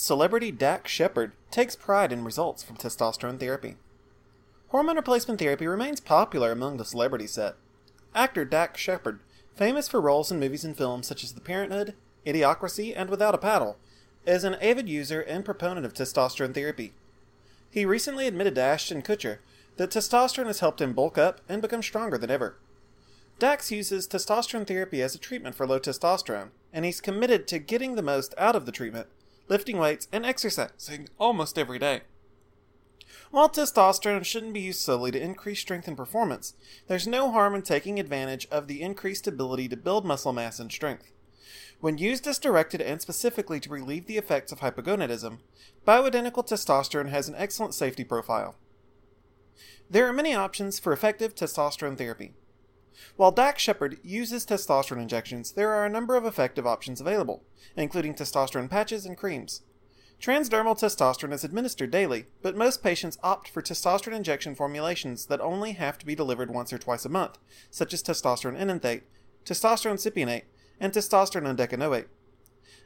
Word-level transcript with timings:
Celebrity 0.00 0.52
Dax 0.52 0.92
Shepard 0.92 1.32
takes 1.50 1.74
pride 1.74 2.12
in 2.12 2.22
results 2.22 2.62
from 2.62 2.76
testosterone 2.76 3.40
therapy. 3.40 3.74
Hormone 4.68 4.94
replacement 4.94 5.40
therapy 5.40 5.66
remains 5.66 5.98
popular 5.98 6.52
among 6.52 6.76
the 6.76 6.84
celebrity 6.84 7.26
set. 7.26 7.56
Actor 8.14 8.44
Dax 8.44 8.80
Shepard, 8.80 9.18
famous 9.56 9.88
for 9.88 10.00
roles 10.00 10.30
in 10.30 10.38
movies 10.38 10.64
and 10.64 10.76
films 10.76 11.08
such 11.08 11.24
as 11.24 11.32
The 11.32 11.40
Parenthood, 11.40 11.94
Idiocracy, 12.24 12.94
and 12.96 13.10
Without 13.10 13.34
a 13.34 13.38
Paddle, 13.38 13.76
is 14.24 14.44
an 14.44 14.54
avid 14.62 14.88
user 14.88 15.20
and 15.20 15.44
proponent 15.44 15.84
of 15.84 15.94
testosterone 15.94 16.54
therapy. 16.54 16.92
He 17.68 17.84
recently 17.84 18.28
admitted 18.28 18.54
to 18.54 18.62
Ashton 18.62 19.02
Kutcher 19.02 19.38
that 19.78 19.90
testosterone 19.90 20.46
has 20.46 20.60
helped 20.60 20.80
him 20.80 20.92
bulk 20.92 21.18
up 21.18 21.40
and 21.48 21.60
become 21.60 21.82
stronger 21.82 22.18
than 22.18 22.30
ever. 22.30 22.56
Dax 23.40 23.72
uses 23.72 24.06
testosterone 24.06 24.64
therapy 24.64 25.02
as 25.02 25.16
a 25.16 25.18
treatment 25.18 25.56
for 25.56 25.66
low 25.66 25.80
testosterone, 25.80 26.50
and 26.72 26.84
he's 26.84 27.00
committed 27.00 27.48
to 27.48 27.58
getting 27.58 27.96
the 27.96 28.02
most 28.02 28.32
out 28.38 28.54
of 28.54 28.64
the 28.64 28.70
treatment, 28.70 29.08
lifting 29.48 29.78
weights 29.78 30.08
and 30.12 30.24
exercising 30.24 31.08
almost 31.18 31.58
every 31.58 31.78
day. 31.78 32.02
While 33.30 33.48
testosterone 33.48 34.24
shouldn't 34.24 34.54
be 34.54 34.60
used 34.60 34.80
solely 34.80 35.10
to 35.10 35.20
increase 35.20 35.60
strength 35.60 35.86
and 35.86 35.96
performance, 35.96 36.54
there's 36.86 37.06
no 37.06 37.30
harm 37.30 37.54
in 37.54 37.62
taking 37.62 38.00
advantage 38.00 38.46
of 38.50 38.68
the 38.68 38.80
increased 38.80 39.26
ability 39.26 39.68
to 39.68 39.76
build 39.76 40.06
muscle 40.06 40.32
mass 40.32 40.58
and 40.58 40.72
strength. 40.72 41.12
When 41.80 41.98
used 41.98 42.26
as 42.26 42.38
directed 42.38 42.80
and 42.80 43.00
specifically 43.00 43.60
to 43.60 43.70
relieve 43.70 44.06
the 44.06 44.16
effects 44.16 44.50
of 44.50 44.60
hypogonadism, 44.60 45.38
bioidentical 45.86 46.46
testosterone 46.46 47.10
has 47.10 47.28
an 47.28 47.34
excellent 47.36 47.74
safety 47.74 48.02
profile. 48.02 48.56
There 49.90 50.06
are 50.06 50.12
many 50.12 50.34
options 50.34 50.78
for 50.78 50.92
effective 50.92 51.34
testosterone 51.34 51.96
therapy. 51.96 52.32
While 53.16 53.32
Dax 53.32 53.62
Shepard 53.62 53.98
uses 54.02 54.46
testosterone 54.46 55.02
injections, 55.02 55.52
there 55.52 55.70
are 55.70 55.84
a 55.84 55.90
number 55.90 56.16
of 56.16 56.24
effective 56.24 56.66
options 56.66 57.00
available, 57.00 57.42
including 57.76 58.14
testosterone 58.14 58.70
patches 58.70 59.06
and 59.06 59.16
creams. 59.16 59.62
Transdermal 60.20 60.76
testosterone 60.76 61.32
is 61.32 61.44
administered 61.44 61.92
daily, 61.92 62.26
but 62.42 62.56
most 62.56 62.82
patients 62.82 63.18
opt 63.22 63.48
for 63.48 63.62
testosterone 63.62 64.16
injection 64.16 64.54
formulations 64.56 65.26
that 65.26 65.40
only 65.40 65.72
have 65.72 65.96
to 65.98 66.06
be 66.06 66.16
delivered 66.16 66.50
once 66.50 66.72
or 66.72 66.78
twice 66.78 67.04
a 67.04 67.08
month, 67.08 67.38
such 67.70 67.94
as 67.94 68.02
testosterone 68.02 68.58
enanthate, 68.58 69.02
testosterone 69.44 69.94
cypionate, 69.94 70.42
and 70.80 70.92
testosterone 70.92 71.56
undecanoate. 71.56 72.06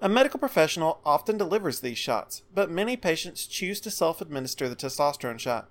A 0.00 0.08
medical 0.08 0.40
professional 0.40 1.00
often 1.04 1.36
delivers 1.36 1.80
these 1.80 1.98
shots, 1.98 2.42
but 2.54 2.70
many 2.70 2.96
patients 2.96 3.46
choose 3.46 3.80
to 3.80 3.90
self 3.90 4.20
administer 4.20 4.68
the 4.68 4.76
testosterone 4.76 5.38
shot. 5.38 5.68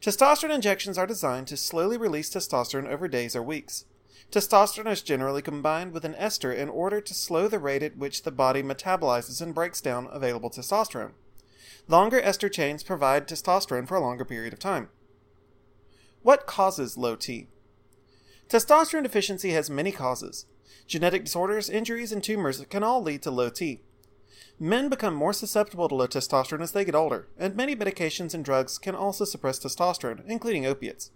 Testosterone 0.00 0.54
injections 0.54 0.96
are 0.96 1.06
designed 1.06 1.46
to 1.48 1.58
slowly 1.58 1.98
release 1.98 2.30
testosterone 2.30 2.88
over 2.88 3.06
days 3.06 3.36
or 3.36 3.42
weeks. 3.42 3.84
Testosterone 4.30 4.90
is 4.90 5.02
generally 5.02 5.42
combined 5.42 5.92
with 5.92 6.06
an 6.06 6.14
ester 6.14 6.50
in 6.50 6.70
order 6.70 7.02
to 7.02 7.12
slow 7.12 7.48
the 7.48 7.58
rate 7.58 7.82
at 7.82 7.98
which 7.98 8.22
the 8.22 8.30
body 8.30 8.62
metabolizes 8.62 9.42
and 9.42 9.54
breaks 9.54 9.82
down 9.82 10.08
available 10.10 10.48
testosterone. 10.48 11.12
Longer 11.86 12.20
ester 12.20 12.48
chains 12.48 12.82
provide 12.82 13.28
testosterone 13.28 13.86
for 13.86 13.96
a 13.96 14.00
longer 14.00 14.24
period 14.24 14.54
of 14.54 14.58
time. 14.58 14.88
What 16.22 16.46
causes 16.46 16.96
low 16.96 17.14
T? 17.14 17.48
Testosterone 18.48 19.02
deficiency 19.02 19.50
has 19.50 19.68
many 19.68 19.92
causes. 19.92 20.46
Genetic 20.86 21.24
disorders, 21.24 21.68
injuries, 21.68 22.10
and 22.10 22.22
tumors 22.22 22.64
can 22.70 22.82
all 22.82 23.02
lead 23.02 23.22
to 23.22 23.30
low 23.30 23.50
T. 23.50 23.82
Men 24.58 24.88
become 24.88 25.14
more 25.14 25.32
susceptible 25.32 25.88
to 25.88 25.94
low 25.94 26.06
testosterone 26.06 26.62
as 26.62 26.72
they 26.72 26.84
get 26.84 26.94
older, 26.94 27.28
and 27.38 27.56
many 27.56 27.74
medications 27.74 28.34
and 28.34 28.44
drugs 28.44 28.78
can 28.78 28.94
also 28.94 29.24
suppress 29.24 29.58
testosterone, 29.58 30.22
including 30.26 30.66
opiates. 30.66 31.10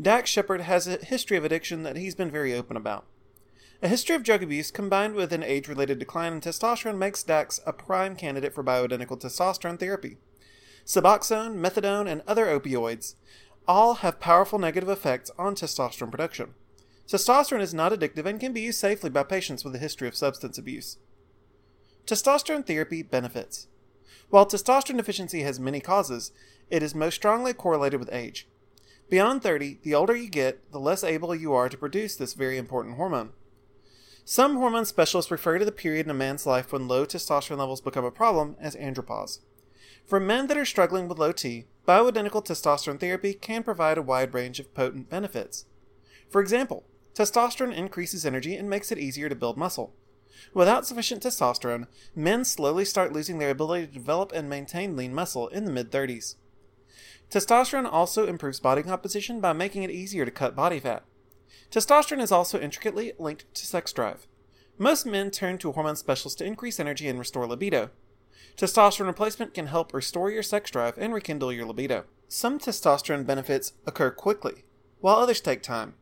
Dax 0.00 0.30
Shepard 0.30 0.62
has 0.62 0.86
a 0.86 0.96
history 0.96 1.36
of 1.36 1.44
addiction 1.44 1.82
that 1.82 1.96
he's 1.96 2.14
been 2.14 2.30
very 2.30 2.54
open 2.54 2.76
about. 2.76 3.06
A 3.82 3.88
history 3.88 4.16
of 4.16 4.22
drug 4.22 4.42
abuse 4.42 4.70
combined 4.70 5.14
with 5.14 5.32
an 5.32 5.42
age 5.42 5.68
related 5.68 5.98
decline 5.98 6.32
in 6.32 6.40
testosterone 6.40 6.96
makes 6.96 7.22
Dax 7.22 7.60
a 7.66 7.72
prime 7.72 8.16
candidate 8.16 8.54
for 8.54 8.64
bioidentical 8.64 9.20
testosterone 9.20 9.78
therapy. 9.78 10.16
Suboxone, 10.86 11.56
methadone, 11.56 12.08
and 12.08 12.22
other 12.26 12.46
opioids 12.46 13.14
all 13.68 13.94
have 13.96 14.20
powerful 14.20 14.58
negative 14.58 14.88
effects 14.88 15.30
on 15.38 15.54
testosterone 15.54 16.10
production. 16.10 16.54
Testosterone 17.06 17.60
is 17.60 17.74
not 17.74 17.92
addictive 17.92 18.26
and 18.26 18.40
can 18.40 18.52
be 18.52 18.62
used 18.62 18.78
safely 18.78 19.10
by 19.10 19.22
patients 19.22 19.64
with 19.64 19.74
a 19.74 19.78
history 19.78 20.08
of 20.08 20.16
substance 20.16 20.56
abuse. 20.56 20.98
Testosterone 22.06 22.66
therapy 22.66 23.02
benefits. 23.02 23.66
While 24.28 24.44
testosterone 24.44 24.98
deficiency 24.98 25.40
has 25.40 25.58
many 25.58 25.80
causes, 25.80 26.32
it 26.68 26.82
is 26.82 26.94
most 26.94 27.14
strongly 27.14 27.54
correlated 27.54 27.98
with 27.98 28.12
age. 28.12 28.46
Beyond 29.08 29.42
30, 29.42 29.78
the 29.82 29.94
older 29.94 30.14
you 30.14 30.28
get, 30.28 30.70
the 30.70 30.78
less 30.78 31.02
able 31.02 31.34
you 31.34 31.54
are 31.54 31.70
to 31.70 31.78
produce 31.78 32.14
this 32.14 32.34
very 32.34 32.58
important 32.58 32.96
hormone. 32.96 33.30
Some 34.26 34.56
hormone 34.56 34.84
specialists 34.84 35.30
refer 35.30 35.58
to 35.58 35.64
the 35.64 35.72
period 35.72 36.04
in 36.04 36.10
a 36.10 36.14
man's 36.14 36.44
life 36.44 36.72
when 36.72 36.88
low 36.88 37.06
testosterone 37.06 37.58
levels 37.58 37.80
become 37.80 38.04
a 38.04 38.10
problem 38.10 38.56
as 38.60 38.76
andropause. 38.76 39.40
For 40.04 40.20
men 40.20 40.46
that 40.48 40.58
are 40.58 40.66
struggling 40.66 41.08
with 41.08 41.18
low 41.18 41.32
T, 41.32 41.64
bioidentical 41.88 42.44
testosterone 42.44 43.00
therapy 43.00 43.32
can 43.32 43.62
provide 43.62 43.96
a 43.96 44.02
wide 44.02 44.34
range 44.34 44.60
of 44.60 44.74
potent 44.74 45.08
benefits. 45.08 45.64
For 46.28 46.42
example, 46.42 46.84
testosterone 47.14 47.74
increases 47.74 48.26
energy 48.26 48.56
and 48.56 48.68
makes 48.68 48.92
it 48.92 48.98
easier 48.98 49.30
to 49.30 49.34
build 49.34 49.56
muscle. 49.56 49.94
Without 50.52 50.86
sufficient 50.86 51.22
testosterone, 51.22 51.86
men 52.14 52.44
slowly 52.44 52.84
start 52.84 53.12
losing 53.12 53.38
their 53.38 53.50
ability 53.50 53.86
to 53.86 53.92
develop 53.92 54.32
and 54.32 54.48
maintain 54.48 54.96
lean 54.96 55.14
muscle 55.14 55.48
in 55.48 55.64
the 55.64 55.72
mid 55.72 55.90
30s. 55.90 56.36
Testosterone 57.30 57.88
also 57.90 58.26
improves 58.26 58.60
body 58.60 58.82
composition 58.82 59.40
by 59.40 59.52
making 59.52 59.82
it 59.82 59.90
easier 59.90 60.24
to 60.24 60.30
cut 60.30 60.54
body 60.54 60.78
fat. 60.78 61.02
Testosterone 61.70 62.20
is 62.20 62.30
also 62.30 62.60
intricately 62.60 63.12
linked 63.18 63.52
to 63.54 63.66
sex 63.66 63.92
drive. 63.92 64.26
Most 64.78 65.06
men 65.06 65.30
turn 65.30 65.58
to 65.58 65.72
hormone 65.72 65.96
specialist 65.96 66.38
to 66.38 66.44
increase 66.44 66.78
energy 66.78 67.08
and 67.08 67.18
restore 67.18 67.46
libido. 67.46 67.90
Testosterone 68.56 69.06
replacement 69.06 69.54
can 69.54 69.66
help 69.66 69.92
restore 69.92 70.30
your 70.30 70.42
sex 70.42 70.70
drive 70.70 70.96
and 70.98 71.12
rekindle 71.12 71.52
your 71.52 71.66
libido. 71.66 72.04
Some 72.28 72.58
testosterone 72.58 73.26
benefits 73.26 73.72
occur 73.86 74.10
quickly, 74.10 74.64
while 75.00 75.16
others 75.16 75.40
take 75.40 75.62
time. 75.62 75.94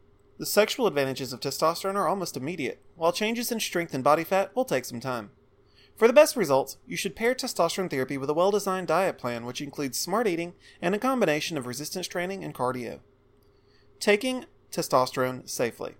The 0.42 0.46
sexual 0.46 0.88
advantages 0.88 1.32
of 1.32 1.38
testosterone 1.38 1.94
are 1.94 2.08
almost 2.08 2.36
immediate, 2.36 2.82
while 2.96 3.12
changes 3.12 3.52
in 3.52 3.60
strength 3.60 3.94
and 3.94 4.02
body 4.02 4.24
fat 4.24 4.50
will 4.56 4.64
take 4.64 4.84
some 4.84 4.98
time. 4.98 5.30
For 5.94 6.08
the 6.08 6.12
best 6.12 6.34
results, 6.34 6.78
you 6.84 6.96
should 6.96 7.14
pair 7.14 7.32
testosterone 7.32 7.88
therapy 7.88 8.18
with 8.18 8.28
a 8.28 8.34
well 8.34 8.50
designed 8.50 8.88
diet 8.88 9.18
plan 9.18 9.46
which 9.46 9.60
includes 9.60 10.00
smart 10.00 10.26
eating 10.26 10.54
and 10.80 10.96
a 10.96 10.98
combination 10.98 11.56
of 11.56 11.68
resistance 11.68 12.08
training 12.08 12.42
and 12.42 12.52
cardio. 12.52 12.98
Taking 14.00 14.46
testosterone 14.72 15.48
safely. 15.48 15.94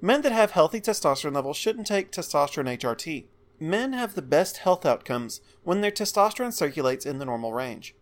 Men 0.00 0.22
that 0.22 0.32
have 0.32 0.50
healthy 0.50 0.80
testosterone 0.80 1.36
levels 1.36 1.56
shouldn't 1.56 1.86
take 1.86 2.10
testosterone 2.10 2.76
HRT. 2.76 3.26
Men 3.60 3.92
have 3.92 4.16
the 4.16 4.22
best 4.22 4.56
health 4.56 4.84
outcomes 4.84 5.40
when 5.62 5.82
their 5.82 5.92
testosterone 5.92 6.52
circulates 6.52 7.06
in 7.06 7.18
the 7.18 7.24
normal 7.24 7.52
range. 7.52 7.94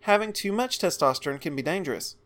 Having 0.00 0.34
too 0.34 0.52
much 0.52 0.78
testosterone 0.78 1.40
can 1.40 1.56
be 1.56 1.62
dangerous, 1.62 2.16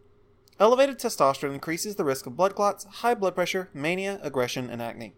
Elevated 0.61 0.99
testosterone 0.99 1.55
increases 1.55 1.97
the 1.97 2.05
risk 2.05 2.27
of 2.27 2.37
blood 2.37 2.55
clots, 2.55 2.85
high 2.85 3.15
blood 3.15 3.35
pressure, 3.35 3.71
mania, 3.75 4.21
aggression, 4.23 4.71
and 4.71 4.81
acne. 4.81 5.15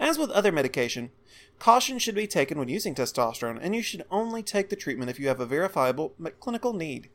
As 0.00 0.18
with 0.18 0.30
other 0.30 0.50
medication, 0.50 1.10
caution 1.60 1.98
should 2.00 2.16
be 2.16 2.26
taken 2.26 2.58
when 2.58 2.68
using 2.68 2.94
testosterone, 2.94 3.58
and 3.60 3.76
you 3.76 3.82
should 3.82 4.04
only 4.10 4.42
take 4.42 4.70
the 4.70 4.76
treatment 4.76 5.10
if 5.10 5.20
you 5.20 5.28
have 5.28 5.38
a 5.38 5.46
verifiable 5.46 6.14
clinical 6.40 6.72
need. 6.72 7.08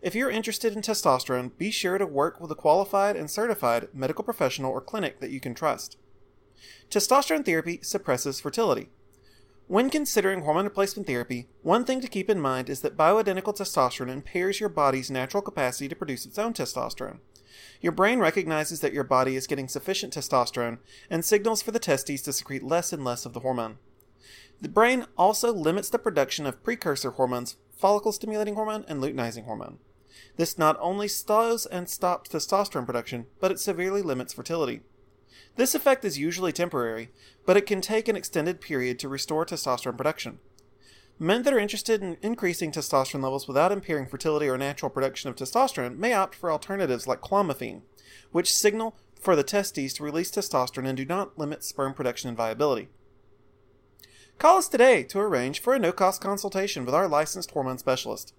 If 0.00 0.14
you're 0.14 0.30
interested 0.30 0.74
in 0.74 0.82
testosterone, 0.82 1.56
be 1.58 1.70
sure 1.70 1.98
to 1.98 2.06
work 2.06 2.40
with 2.40 2.50
a 2.52 2.56
qualified 2.56 3.16
and 3.16 3.30
certified 3.30 3.88
medical 3.92 4.24
professional 4.24 4.72
or 4.72 4.80
clinic 4.80 5.20
that 5.20 5.30
you 5.30 5.40
can 5.40 5.54
trust. 5.54 5.96
Testosterone 6.90 7.44
therapy 7.44 7.80
suppresses 7.82 8.40
fertility. 8.40 8.90
When 9.72 9.88
considering 9.88 10.42
hormone 10.42 10.64
replacement 10.66 11.06
therapy, 11.06 11.48
one 11.62 11.86
thing 11.86 12.02
to 12.02 12.06
keep 12.06 12.28
in 12.28 12.38
mind 12.38 12.68
is 12.68 12.82
that 12.82 12.94
bioidentical 12.94 13.56
testosterone 13.56 14.10
impairs 14.10 14.60
your 14.60 14.68
body's 14.68 15.10
natural 15.10 15.42
capacity 15.42 15.88
to 15.88 15.96
produce 15.96 16.26
its 16.26 16.38
own 16.38 16.52
testosterone. 16.52 17.20
Your 17.80 17.92
brain 17.92 18.18
recognizes 18.18 18.80
that 18.80 18.92
your 18.92 19.02
body 19.02 19.34
is 19.34 19.46
getting 19.46 19.68
sufficient 19.68 20.12
testosterone 20.12 20.76
and 21.08 21.24
signals 21.24 21.62
for 21.62 21.70
the 21.70 21.78
testes 21.78 22.20
to 22.20 22.34
secrete 22.34 22.62
less 22.62 22.92
and 22.92 23.02
less 23.02 23.24
of 23.24 23.32
the 23.32 23.40
hormone. 23.40 23.78
The 24.60 24.68
brain 24.68 25.06
also 25.16 25.54
limits 25.54 25.88
the 25.88 25.98
production 25.98 26.44
of 26.44 26.62
precursor 26.62 27.12
hormones, 27.12 27.56
follicle 27.74 28.12
stimulating 28.12 28.56
hormone 28.56 28.84
and 28.88 29.02
luteinizing 29.02 29.46
hormone. 29.46 29.78
This 30.36 30.58
not 30.58 30.76
only 30.82 31.08
slows 31.08 31.64
and 31.64 31.88
stops 31.88 32.28
testosterone 32.28 32.84
production, 32.84 33.24
but 33.40 33.50
it 33.50 33.58
severely 33.58 34.02
limits 34.02 34.34
fertility. 34.34 34.82
This 35.56 35.74
effect 35.74 36.04
is 36.04 36.18
usually 36.18 36.52
temporary, 36.52 37.10
but 37.46 37.56
it 37.56 37.66
can 37.66 37.80
take 37.80 38.08
an 38.08 38.16
extended 38.16 38.60
period 38.60 38.98
to 38.98 39.08
restore 39.08 39.44
testosterone 39.44 39.96
production. 39.96 40.38
Men 41.18 41.42
that 41.42 41.52
are 41.52 41.58
interested 41.58 42.02
in 42.02 42.16
increasing 42.22 42.72
testosterone 42.72 43.22
levels 43.22 43.46
without 43.46 43.72
impairing 43.72 44.06
fertility 44.06 44.48
or 44.48 44.58
natural 44.58 44.90
production 44.90 45.30
of 45.30 45.36
testosterone 45.36 45.96
may 45.96 46.12
opt 46.12 46.34
for 46.34 46.50
alternatives 46.50 47.06
like 47.06 47.20
clomiphene, 47.20 47.82
which 48.30 48.54
signal 48.54 48.96
for 49.20 49.36
the 49.36 49.44
testes 49.44 49.92
to 49.94 50.02
release 50.02 50.30
testosterone 50.30 50.86
and 50.86 50.96
do 50.96 51.04
not 51.04 51.38
limit 51.38 51.64
sperm 51.64 51.94
production 51.94 52.28
and 52.28 52.36
viability. 52.36 52.88
Call 54.38 54.58
us 54.58 54.68
today 54.68 55.02
to 55.04 55.20
arrange 55.20 55.60
for 55.60 55.74
a 55.74 55.78
no 55.78 55.92
cost 55.92 56.20
consultation 56.20 56.84
with 56.84 56.94
our 56.94 57.06
licensed 57.06 57.52
hormone 57.52 57.78
specialist. 57.78 58.30